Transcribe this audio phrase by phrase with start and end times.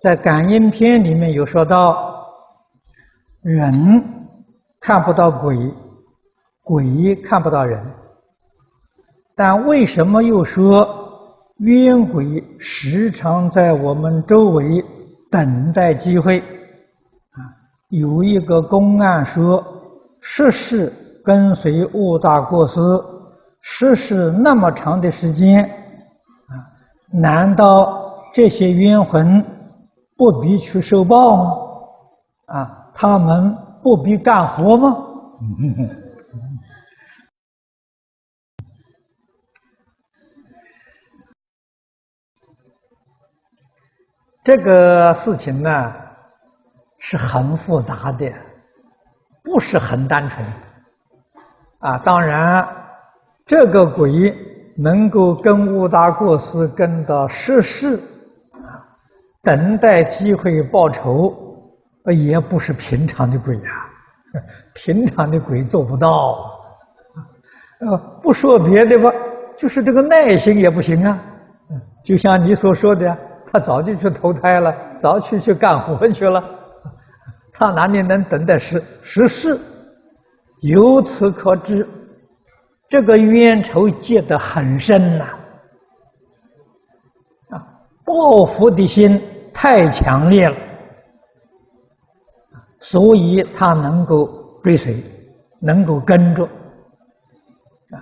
[0.00, 2.24] 在感应篇里面有说到，
[3.42, 4.04] 人
[4.80, 5.56] 看不到鬼，
[6.62, 7.84] 鬼看不到人，
[9.34, 10.88] 但为什么又说
[11.58, 14.84] 冤鬼时常在我们周围
[15.30, 16.38] 等待机会？
[16.38, 17.42] 啊，
[17.88, 19.64] 有一个公案说，
[20.20, 20.92] 十世
[21.24, 22.80] 跟随恶大过失，
[23.60, 26.54] 十世那么长的时间，啊，
[27.12, 29.44] 难道这些冤魂
[30.18, 31.54] 不必去受报吗？
[32.46, 34.96] 啊，他们不必干活吗？
[44.42, 45.94] 这个事情呢，
[46.98, 48.32] 是很复杂的，
[49.44, 50.44] 不是很单纯。
[51.78, 52.66] 啊，当然，
[53.46, 54.34] 这个鬼
[54.76, 58.00] 能够跟悟大过失跟到十世，啊，
[59.42, 61.34] 等待机会报仇，
[62.14, 63.70] 也不是平常的鬼呀，
[64.34, 64.36] 啊，
[64.74, 66.58] 平常的鬼做不到。
[67.80, 69.12] 呃，不说别的吧，
[69.56, 71.18] 就是这个耐心也不行啊。
[72.04, 73.16] 就像你所说的。
[73.50, 76.44] 他早就去投胎了，早去去干活去了，
[77.50, 79.58] 他哪里能等待十十世？
[80.60, 81.88] 由此可知，
[82.90, 85.24] 这个冤仇结得很深呐！
[87.48, 87.66] 啊，
[88.04, 89.18] 报复的心
[89.60, 90.56] 太强烈了，
[92.78, 95.02] 所以他能够追随，
[95.58, 96.44] 能够跟着。
[96.44, 97.98] 啊，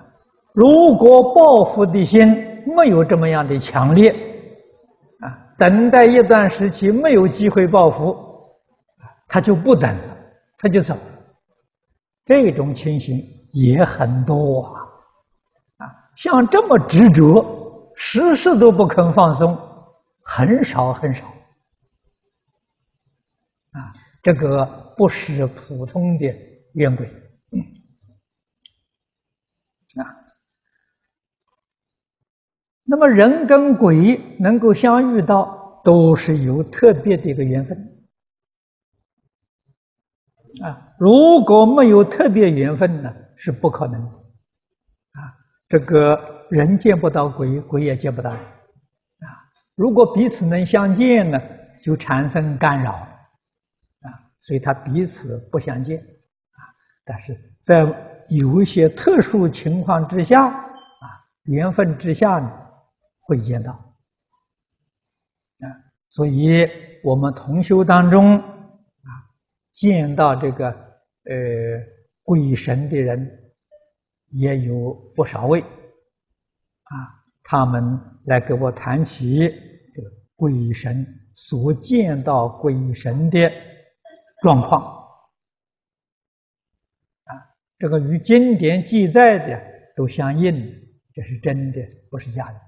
[0.52, 4.10] 如果报复的心没有这么样的强烈。
[5.20, 8.14] 啊等待一段时期没有机会报复，
[9.26, 10.16] 他就不等了，
[10.58, 10.94] 他就走。
[12.26, 13.18] 这种情形
[13.52, 14.76] 也很多啊，
[15.78, 17.42] 啊，像这么执着，
[17.96, 19.56] 时时都不肯放松，
[20.22, 21.24] 很少很少。
[24.26, 26.24] 这个不是普通的
[26.72, 27.06] 冤鬼。
[29.96, 30.02] 啊。
[32.82, 37.78] 那么人跟鬼能够相遇到，都是有特别的一个缘分
[40.60, 40.96] 啊！
[40.98, 45.22] 如果没有特别缘分呢，是不可能的啊！
[45.68, 48.38] 这个人见不到鬼，鬼也见不到啊！
[49.76, 51.40] 如果彼此能相见呢，
[51.80, 53.06] 就产生干扰！
[54.40, 56.60] 所以他彼此不相见啊！
[57.04, 57.84] 但是在
[58.28, 60.64] 有一些特殊情况之下啊，
[61.44, 62.62] 缘分之下呢。
[63.28, 65.66] 会见到啊，
[66.10, 66.64] 所以
[67.02, 69.10] 我们同修当中啊，
[69.72, 70.72] 见到这个呃
[72.22, 73.52] 鬼神的人
[74.28, 75.66] 也有不少位啊，
[77.42, 79.40] 他们来给我谈起
[79.92, 81.04] 这个鬼神
[81.34, 83.50] 所见到鬼神的
[84.46, 84.80] 状况
[87.24, 89.60] 啊，这个与经典记载的
[89.96, 91.80] 都相应，这是真的，
[92.10, 92.60] 不是假的。